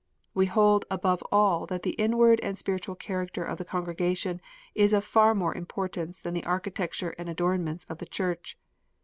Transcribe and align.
We 0.33 0.47
hold 0.47 0.83
above 0.89 1.21
all 1.31 1.67
that 1.67 1.83
the 1.83 1.91
inward 1.91 2.39
and 2.39 2.57
spiritual 2.57 2.95
character 2.95 3.43
of 3.43 3.59
the 3.59 3.63
congregation 3.65 4.41
is 4.73 4.93
of 4.93 5.03
far 5.05 5.35
more 5.35 5.53
importance 5.53 6.19
than 6.19 6.33
the 6.33 6.43
architecture 6.43 7.13
and 7.19 7.29
adornments 7.29 7.85
of 7.85 7.99
the 7.99 8.07
church. 8.07 8.57